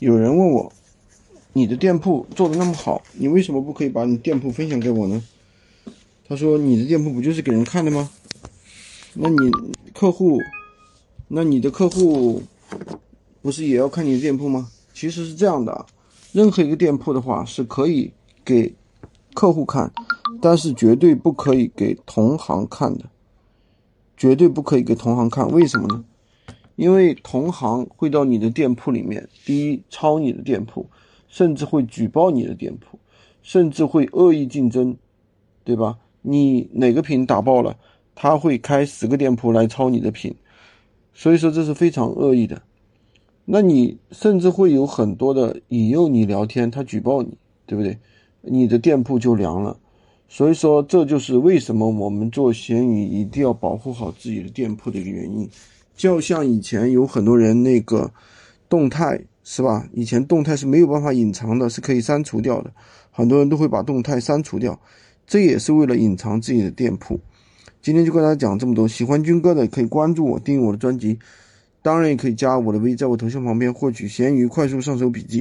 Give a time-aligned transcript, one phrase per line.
[0.00, 0.72] 有人问我，
[1.54, 5.20] 你的店铺做的那么好，你为什么不可以把你店铺分享给我呢？
[6.28, 8.08] 他说，你的店铺不就是给人看的吗？
[9.14, 9.50] 那你
[9.92, 10.38] 客户，
[11.26, 12.40] 那你的客户
[13.42, 14.68] 不是也要看你的店铺吗？
[14.94, 15.86] 其实是这样的，
[16.32, 18.12] 任何一个店铺的话是可以
[18.44, 18.76] 给
[19.34, 19.92] 客户看，
[20.40, 23.06] 但是绝对不可以给同行看的，
[24.16, 25.50] 绝对不可以给同行看。
[25.50, 26.04] 为什么呢？
[26.78, 30.86] 因为同行会到你的店铺里面，第一抄你的店铺，
[31.26, 32.96] 甚至会举报你的店铺，
[33.42, 34.96] 甚至会恶意竞争，
[35.64, 35.98] 对吧？
[36.22, 37.76] 你哪个品打爆了，
[38.14, 40.32] 他会开十个店铺来抄你的品，
[41.12, 42.62] 所以说这是非常恶意的。
[43.44, 47.36] 那你甚至会有很多的引诱你聊天，他举报你，
[47.66, 47.98] 对不对？
[48.42, 49.76] 你的店铺就凉了。
[50.28, 55.50] 所以说这就是为什么我们做闲鱼一定要保护好自己的店铺的一个原因。
[55.98, 58.12] 就像以前有很多人那个
[58.68, 59.88] 动态是吧？
[59.92, 62.72] 以前动态是没有办法隐藏的，是可以删除掉的。
[63.10, 64.80] 很多人都会把动态删除掉，
[65.26, 67.18] 这也是为了隐藏自己的店铺。
[67.82, 71.18] 今天就跟大家讲这么多，喜欢军哥的可以关注我，订阅我的专辑，
[71.82, 75.36] 当然也可以加我的微，在我头像旁边获取咸鱼快速上手笔记。